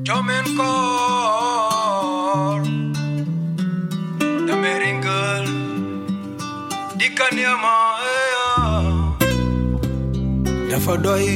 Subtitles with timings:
[0.00, 2.62] Jomen kor
[4.46, 5.46] Dameringel
[6.94, 7.74] Dikanyama
[10.70, 11.26] Dafa doy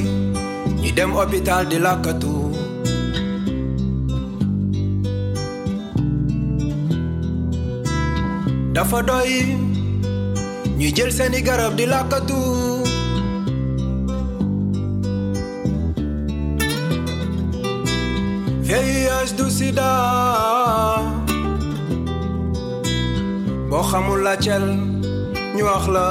[0.81, 2.35] ñi dem hôpital di lakkatu
[8.75, 9.33] Dafa doy
[10.79, 12.39] ñu jël seeni garab di lakkatu
[18.65, 19.93] VIH du sida
[23.69, 24.65] boo xamul la cel
[25.55, 26.09] ñu wax la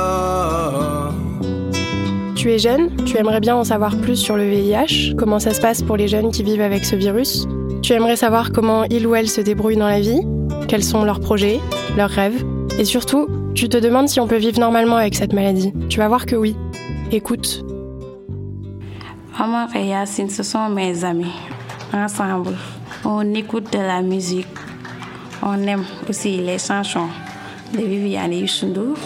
[2.36, 5.62] Tu es jeune, tu aimerais bien en savoir plus sur le VIH, comment ça se
[5.62, 7.48] passe pour les jeunes qui vivent avec ce virus.
[7.82, 10.22] Tu aimerais savoir comment il ou elle se débrouille dans la vie,
[10.68, 11.60] quels sont leurs projets,
[11.98, 12.44] leurs rêves.
[12.78, 15.74] Et surtout, tu te demandes si on peut vivre normalement avec cette maladie.
[15.90, 16.56] Tu vas voir que oui.
[17.12, 17.64] Écoute.
[19.76, 21.34] Et Yacine, ce sont mes amis.
[21.94, 22.58] Ensemble,
[23.06, 24.48] on écoute de la musique.
[25.44, 27.08] On aime aussi les chansons
[27.72, 28.98] de Viviane Ndour.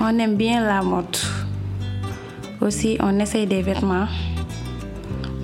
[0.00, 1.14] On aime bien la mode.
[2.62, 4.08] Aussi, on essaye des vêtements.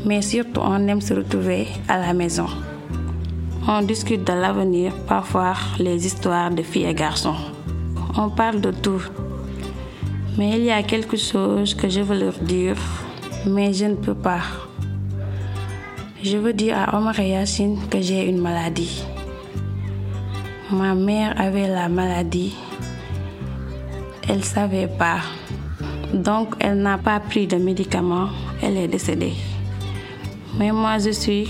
[0.06, 2.46] Mais surtout, on aime se retrouver à la maison.
[3.68, 7.36] On discute de l'avenir, parfois les histoires de filles et garçons.
[8.16, 9.02] On parle de tout.
[10.38, 12.76] Mais il y a quelque chose que je veux leur dire,
[13.44, 14.40] mais je ne peux pas.
[16.24, 17.34] Je veux dire à Omar et
[17.90, 19.04] que j'ai une maladie.
[20.70, 22.54] Ma mère avait la maladie.
[24.28, 25.18] Elle ne savait pas.
[26.14, 28.28] Donc, elle n'a pas pris de médicaments.
[28.62, 29.34] Elle est décédée.
[30.58, 31.48] Mais moi, je suis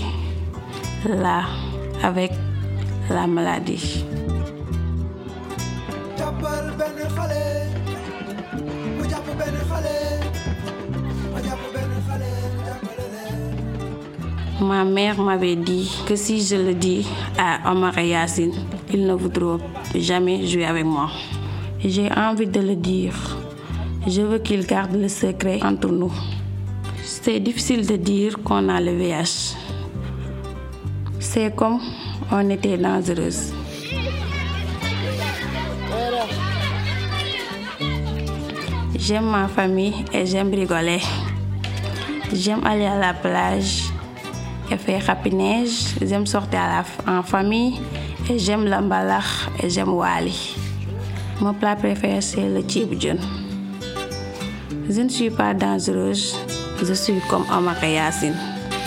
[1.07, 1.43] là
[2.01, 2.31] avec
[3.11, 4.03] la maladie.
[14.61, 17.05] Ma mère m'avait dit que si je le dis
[17.37, 18.53] à Omar et Yacine,
[18.93, 19.59] ils ne voudront
[19.95, 21.09] jamais jouer avec moi.
[21.83, 23.15] J'ai envie de le dire.
[24.07, 26.13] Je veux qu'ils gardent le secret entre nous.
[27.03, 29.55] C'est difficile de dire qu'on a le VIH.
[31.19, 31.79] C'est comme
[32.31, 33.53] on était dangereuse.
[38.95, 41.01] J'aime ma famille et j'aime rigoler.
[42.31, 43.92] J'aime aller à la plage
[44.73, 45.95] et faire rapinage.
[46.01, 46.61] J'aime sortir
[47.07, 47.79] en famille
[48.37, 50.55] j'aime l'emballage et j'aime Wali.
[51.41, 53.17] Mon plat préféré c'est le tchiboujon.
[54.89, 56.35] Je ne suis pas dangereuse.
[56.83, 57.75] Je suis comme Omar.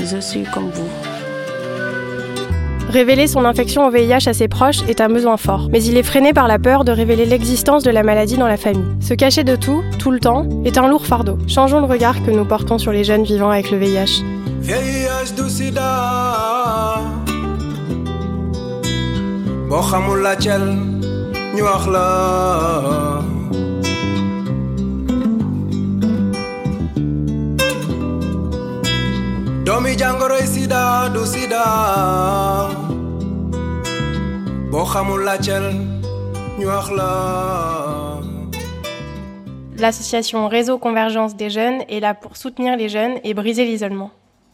[0.01, 1.06] Je suis comme vous.
[2.89, 6.05] Révéler son infection au VIH à ses proches est un besoin fort, mais il est
[6.05, 8.87] freiné par la peur de révéler l'existence de la maladie dans la famille.
[9.01, 11.37] Se cacher de tout, tout le temps, est un lourd fardeau.
[11.49, 14.23] Changeons le regard que nous portons sur les jeunes vivant avec le VIH.
[14.61, 15.35] VIH
[39.77, 44.13] L'association Réseau Convergence des jeunes est là pour soutenir les jeunes et briser l'isolement.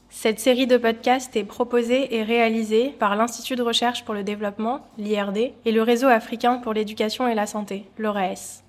[0.09, 4.81] Cette série de podcasts est proposée et réalisée par l'Institut de recherche pour le développement,
[4.97, 8.62] l'IRD, et le Réseau africain pour l'éducation et la santé, l'ORAS.